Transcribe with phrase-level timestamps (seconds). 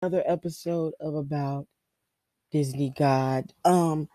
[0.00, 1.66] another episode of About
[2.52, 3.52] Disney God.
[3.64, 4.08] Um,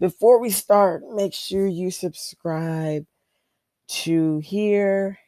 [0.00, 3.04] before we start, make sure you subscribe
[3.88, 5.18] to here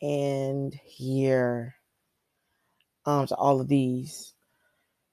[0.00, 1.74] and here.
[3.04, 4.34] Um, to all of these.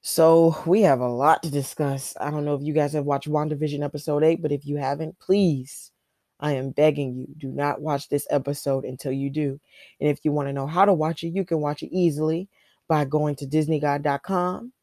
[0.01, 2.15] So we have a lot to discuss.
[2.19, 5.19] I don't know if you guys have watched WandaVision episode 8, but if you haven't,
[5.19, 5.91] please,
[6.39, 9.59] I am begging you, do not watch this episode until you do.
[9.99, 12.49] And if you want to know how to watch it, you can watch it easily
[12.87, 14.73] by going to DisneyGuide.com,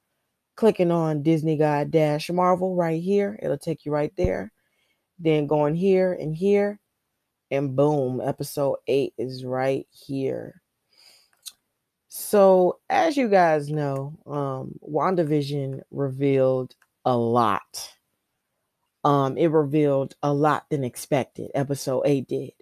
[0.56, 3.38] clicking on Disney Guide Dash Marvel right here.
[3.42, 4.52] It'll take you right there.
[5.18, 6.80] Then going here and here,
[7.50, 10.62] and boom, episode 8 is right here.
[12.08, 16.74] So, as you guys know, um, WandaVision revealed
[17.04, 17.92] a lot.
[19.04, 21.50] Um, it revealed a lot than expected.
[21.54, 22.52] Episode 8 did.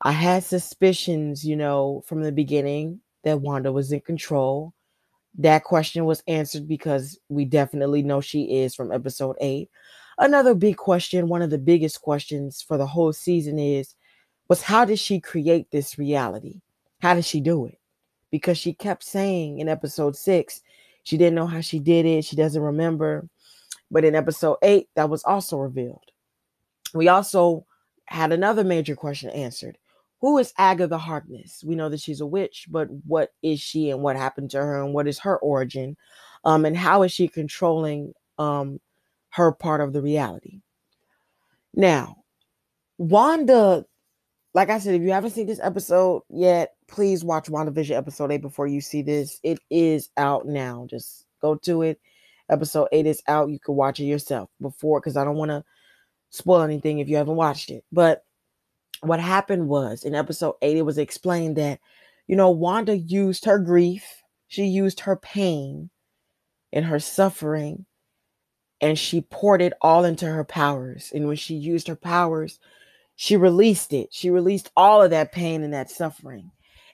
[0.00, 4.72] I had suspicions, you know, from the beginning that Wanda was in control.
[5.36, 9.68] That question was answered because we definitely know she is from episode 8.
[10.16, 13.94] Another big question, one of the biggest questions for the whole season is
[14.48, 16.62] was how did she create this reality?
[17.00, 17.78] How did she do it?
[18.30, 20.62] Because she kept saying in episode 6
[21.04, 23.28] she didn't know how she did it, she doesn't remember.
[23.90, 26.10] But in episode 8 that was also revealed.
[26.94, 27.66] We also
[28.06, 29.76] had another major question answered
[30.20, 31.62] who is Agatha Harkness?
[31.64, 34.82] We know that she's a witch, but what is she and what happened to her
[34.82, 35.96] and what is her origin?
[36.44, 38.80] Um, and how is she controlling um,
[39.30, 40.60] her part of the reality?
[41.74, 42.16] Now,
[42.98, 43.84] Wanda,
[44.54, 48.38] like I said, if you haven't seen this episode yet, please watch WandaVision episode 8
[48.38, 49.38] before you see this.
[49.44, 50.86] It is out now.
[50.90, 52.00] Just go to it.
[52.50, 53.50] Episode 8 is out.
[53.50, 55.64] You can watch it yourself before because I don't want to
[56.30, 57.84] spoil anything if you haven't watched it.
[57.92, 58.24] But
[59.00, 61.80] what happened was in episode 8 it was explained that
[62.26, 65.90] you know wanda used her grief she used her pain
[66.72, 67.86] and her suffering
[68.80, 72.58] and she poured it all into her powers and when she used her powers
[73.16, 76.50] she released it she released all of that pain and that suffering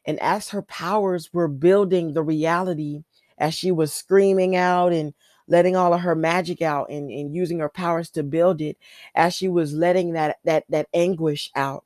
[0.07, 3.03] and as her powers were building the reality
[3.39, 5.15] as she was screaming out and
[5.47, 8.79] letting all of her magic out and, and using her powers to build it
[9.15, 11.85] as she was letting that that that anguish out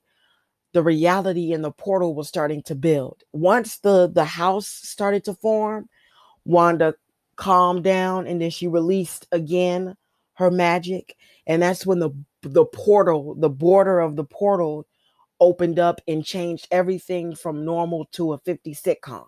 [0.72, 3.22] the reality in the portal was starting to build.
[3.32, 5.88] Once the the house started to form,
[6.44, 6.94] Wanda
[7.36, 9.96] calmed down and then she released again
[10.34, 12.10] her magic and that's when the
[12.42, 14.86] the portal, the border of the portal
[15.40, 19.24] opened up and changed everything from normal to a 50 sitcom.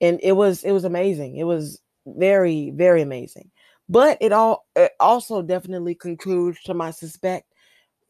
[0.00, 1.36] And it was it was amazing.
[1.36, 3.50] It was very very amazing.
[3.88, 7.49] But it all it also definitely concludes to my suspect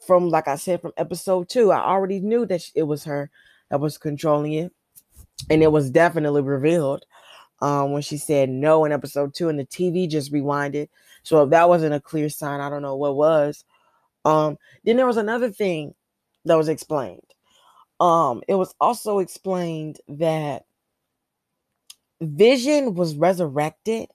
[0.06, 3.30] from like I said from episode two, I already knew that it was her
[3.70, 4.72] that was controlling it,
[5.48, 7.04] and it was definitely revealed
[7.60, 10.88] um, when she said no in episode two, and the TV just rewinded.
[11.22, 13.64] So if that wasn't a clear sign, I don't know what was.
[14.24, 15.94] Um, then there was another thing
[16.44, 17.22] that was explained.
[18.00, 20.64] Um, it was also explained that
[22.22, 24.08] Vision was resurrected,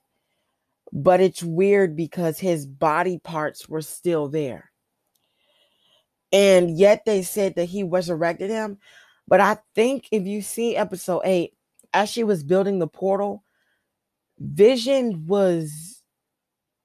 [0.92, 4.70] but it's weird because his body parts were still there
[6.32, 8.78] and yet they said that he resurrected him.
[9.28, 11.54] But I think if you see episode eight,
[11.92, 13.42] as she was building the portal,
[14.38, 16.02] Vision was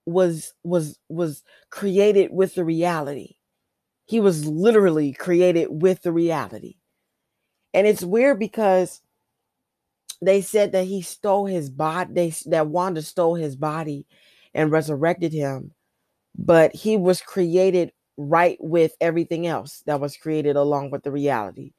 [0.06, 3.36] was was was created with the reality.
[4.06, 6.76] He was literally created with the reality.
[7.74, 9.02] And it's weird because
[10.22, 14.06] they said that he stole his body, they that Wanda stole his body
[14.54, 15.74] and resurrected him,
[16.38, 21.74] but he was created right with everything else that was created along with the reality.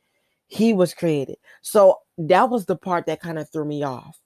[0.46, 1.36] He was created.
[1.62, 4.20] So that was the part that kind of threw me off.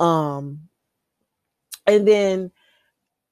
[0.00, 0.68] Um
[1.86, 2.50] and then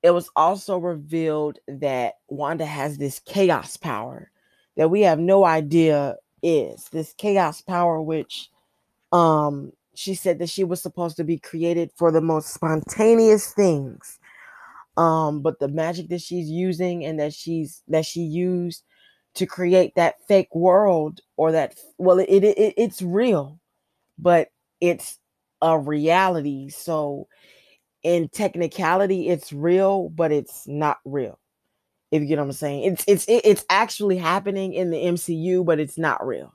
[0.02, 4.30] it was also revealed that Wanda has this chaos power
[4.76, 6.88] that we have no idea is.
[6.90, 8.50] This chaos power which
[9.12, 14.19] um she said that she was supposed to be created for the most spontaneous things
[15.00, 18.84] um but the magic that she's using and that she's that she used
[19.34, 23.58] to create that fake world or that well it, it, it it's real
[24.18, 24.48] but
[24.80, 25.18] it's
[25.62, 26.68] a reality.
[26.68, 27.28] So
[28.02, 31.38] in technicality it's real but it's not real
[32.10, 32.84] if you get what i'm saying.
[32.84, 36.52] It's it's it's actually happening in the mcu but it's not real.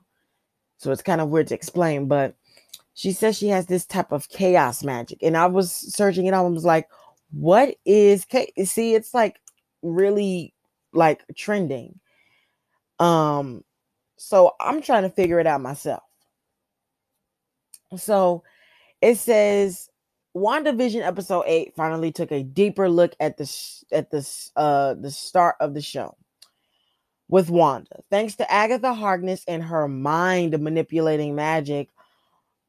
[0.78, 2.36] So it's kind of weird to explain but
[2.94, 6.46] she says she has this type of chaos magic and i was searching it out
[6.46, 6.88] and was like
[7.38, 8.50] what is K?
[8.64, 9.40] See, it's like
[9.82, 10.54] really
[10.92, 12.00] like trending.
[12.98, 13.62] Um,
[14.16, 16.02] so I'm trying to figure it out myself.
[17.96, 18.42] So
[19.02, 19.90] it says
[20.34, 23.44] WandaVision episode 8 finally took a deeper look at the
[23.92, 26.16] at the uh the start of the show
[27.28, 28.00] with Wanda.
[28.10, 31.90] Thanks to Agatha Harkness and her mind manipulating magic,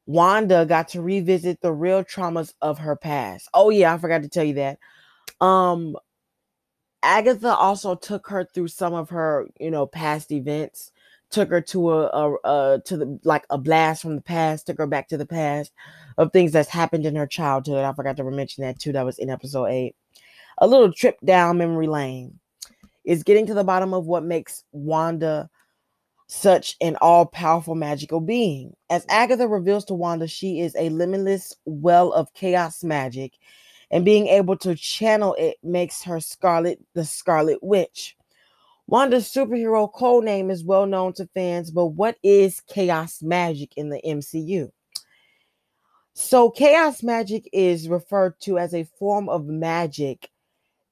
[0.08, 3.46] Wanda got to revisit the real traumas of her past.
[3.52, 4.78] Oh yeah, I forgot to tell you that.
[5.40, 5.96] Um
[7.02, 10.90] Agatha also took her through some of her, you know, past events
[11.30, 14.78] took her to a, a, a, to the like a blast from the past, took
[14.78, 15.72] her back to the past
[16.16, 17.84] of things that's happened in her childhood.
[17.84, 18.92] I forgot to mention that too.
[18.92, 19.94] That was in episode eight.
[20.56, 22.38] A little trip down memory lane
[23.04, 25.50] is getting to the bottom of what makes Wanda
[26.28, 28.76] such an all-powerful magical being.
[28.90, 29.16] As mm-hmm.
[29.22, 33.32] Agatha reveals to Wanda, she is a limitless well of chaos magic,
[33.90, 38.16] and being able to channel it makes her Scarlet the Scarlet Witch.
[38.86, 43.90] Wanda's superhero code name is well known to fans, but what is chaos magic in
[43.90, 44.70] the MCU?
[46.14, 50.30] So, chaos magic is referred to as a form of magic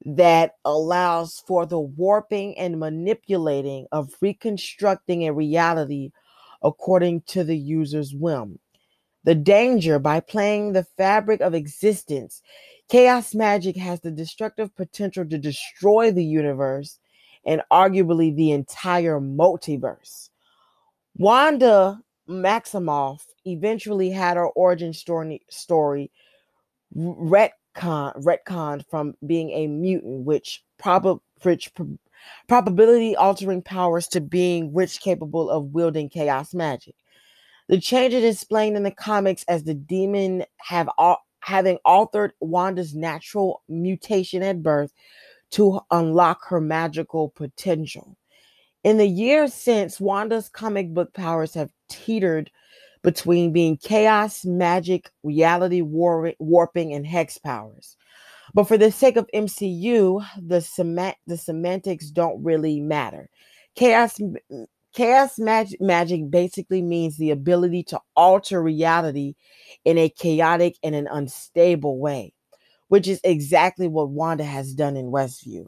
[0.06, 6.12] that allows for the warping and manipulating of reconstructing a reality
[6.62, 8.60] according to the user's whim.
[9.24, 12.40] The danger by playing the fabric of existence,
[12.88, 17.00] chaos magic has the destructive potential to destroy the universe
[17.44, 20.30] and arguably the entire multiverse.
[21.16, 26.12] Wanda Maximoff eventually had her origin story, story
[27.76, 31.72] retcon, retconned from being a mutant, which, prob- which
[32.48, 36.94] probability altering powers to being witch capable of wielding chaos magic.
[37.68, 40.88] The change is explained in the comics as the demon have
[41.40, 44.92] having altered Wanda's natural mutation at birth
[45.50, 48.16] to unlock her magical potential.
[48.82, 52.50] In the years since, Wanda's comic book powers have teetered
[53.06, 57.96] between being chaos, magic, reality war- warping, and hex powers.
[58.54, 63.30] But for the sake of MCU, the sem- the semantics don't really matter.
[63.76, 64.20] Chaos
[64.94, 69.36] chaos mag- magic basically means the ability to alter reality
[69.86, 72.34] in a chaotic and an unstable way
[72.88, 75.66] which is exactly what Wanda has done in Westview.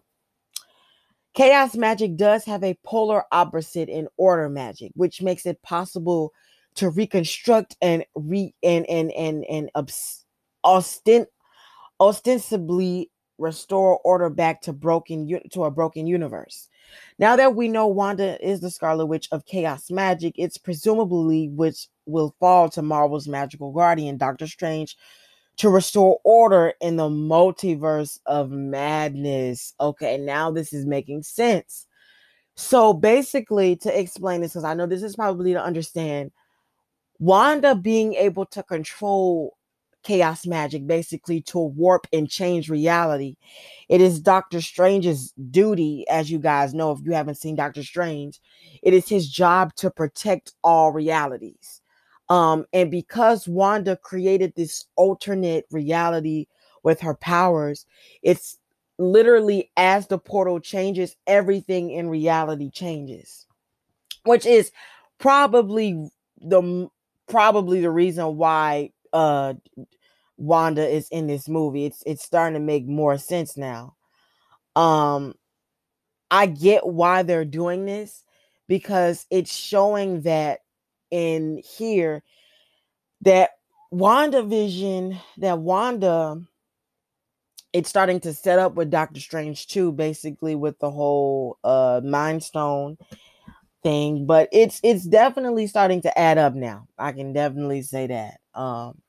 [1.35, 6.33] Chaos magic does have a polar opposite in order magic, which makes it possible
[6.79, 9.71] to reconstruct and re and and and and
[10.65, 11.27] ostent-
[12.01, 16.69] ostensibly restore order back to broken to a broken universe.
[17.19, 21.89] Now that we know Wanda is the Scarlet Witch of Chaos Magic, it's presumably which
[22.07, 24.97] will fall to Marvel's magical guardian, Doctor Strange,
[25.57, 29.75] to restore order in the multiverse of madness.
[29.81, 31.87] Okay, now this is making sense.
[32.57, 36.31] So basically, to explain this, because I know this is probably to understand,
[37.19, 39.57] Wanda being able to control
[40.03, 43.37] chaos magic, basically to warp and change reality.
[43.89, 48.41] It is Doctor Strange's duty, as you guys know, if you haven't seen Doctor Strange,
[48.83, 51.83] it is his job to protect all realities.
[52.29, 56.47] Um, and because Wanda created this alternate reality
[56.85, 57.87] with her powers,
[58.23, 58.59] it's
[58.99, 63.47] literally as the portal changes, everything in reality changes,
[64.25, 64.73] which is
[65.19, 66.09] probably
[66.41, 66.89] the
[67.29, 69.55] probably the reason why uh
[70.37, 71.87] Wanda is in this movie.
[71.87, 73.97] It's it's starting to make more sense now.
[74.77, 75.35] Um
[76.31, 78.23] I get why they're doing this
[78.69, 80.61] because it's showing that
[81.11, 82.23] in here
[83.23, 83.51] that
[83.93, 86.43] WandaVision, that Wanda,
[87.73, 92.43] it's starting to set up with Doctor Strange too, basically with the whole uh Mind
[92.43, 92.99] Stone
[93.83, 94.27] thing.
[94.27, 96.89] But it's it's definitely starting to add up now.
[96.99, 98.41] I can definitely say that.
[98.55, 99.01] Um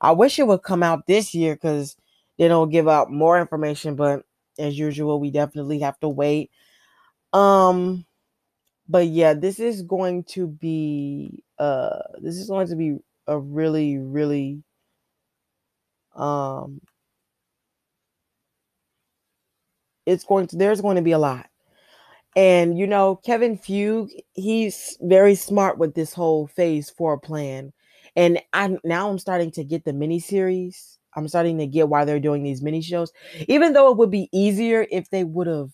[0.00, 1.96] I wish it would come out this year because
[2.38, 4.24] they don't give out more information, but
[4.58, 6.50] as usual, we definitely have to wait.
[7.32, 8.06] Um
[8.88, 12.98] but yeah, this is going to be uh this is going to be
[13.28, 14.62] a really really
[16.16, 16.80] um
[20.06, 21.49] it's going to there's going to be a lot.
[22.36, 27.72] And you know, Kevin Feige, he's very smart with this whole phase 4 plan.
[28.16, 30.98] And I now I'm starting to get the miniseries.
[31.16, 33.12] I'm starting to get why they're doing these mini shows.
[33.48, 35.70] Even though it would be easier if they would have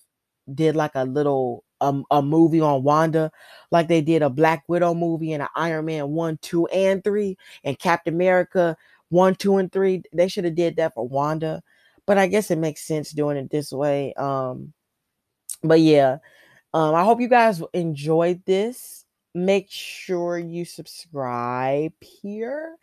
[0.54, 3.30] did like a little um, a movie on Wanda,
[3.70, 7.36] like they did a Black Widow movie and an Iron Man one, two, and three,
[7.64, 8.76] and Captain America
[9.10, 10.02] one, two, and three.
[10.12, 11.62] They should have did that for Wanda,
[12.06, 14.14] but I guess it makes sense doing it this way.
[14.14, 14.72] Um,
[15.62, 16.18] but yeah,
[16.72, 19.04] um, I hope you guys enjoyed this.
[19.34, 22.76] Make sure you subscribe here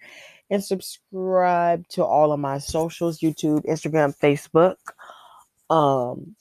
[0.50, 4.76] and subscribe to all of my socials YouTube, Instagram, Facebook.
[5.70, 6.36] Um,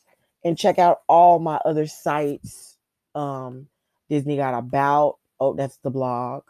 [0.45, 2.77] and check out all my other sites.
[3.15, 3.69] Um,
[4.11, 5.19] Disney got about.
[5.41, 6.43] Oh, that's the blog.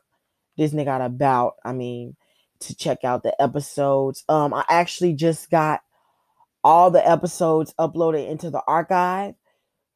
[0.56, 1.54] Disney got about.
[1.64, 2.16] I mean,
[2.60, 4.24] to check out the episodes.
[4.28, 5.82] Um, I actually just got
[6.64, 9.34] all the episodes uploaded into the archive.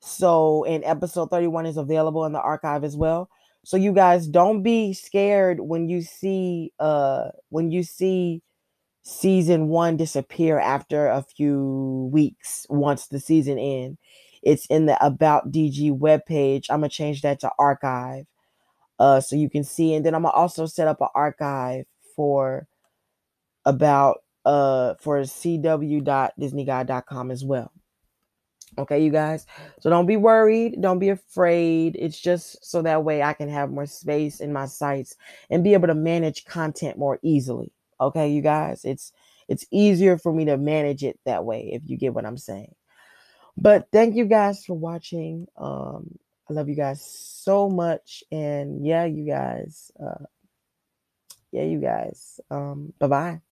[0.01, 3.29] So, and episode 31 is available in the archive as well.
[3.65, 8.43] So you guys don't be scared when you see uh when you see
[9.03, 13.99] season 1 disappear after a few weeks once the season ends.
[14.43, 16.67] It's in the about DG webpage.
[16.71, 18.27] I'm going to change that to archive.
[18.99, 21.85] Uh so you can see and then I'm going to also set up an archive
[22.17, 22.67] for
[23.65, 27.73] about uh for cw.disneyguide.com as well.
[28.79, 29.47] Okay, you guys.
[29.81, 30.81] So don't be worried.
[30.81, 31.97] Don't be afraid.
[31.99, 35.17] It's just so that way I can have more space in my sites
[35.51, 37.73] and be able to manage content more easily.
[38.01, 38.85] Okay, you guys.
[38.85, 39.13] It's
[39.49, 42.75] it's easier for me to manage it that way if you get what I'm saying.
[43.57, 45.47] But thank you guys for watching.
[45.57, 46.19] Um
[46.51, 50.25] I love you guys so much and yeah, you guys uh
[51.53, 52.41] yeah, you guys.
[52.51, 53.41] Um bye-bye.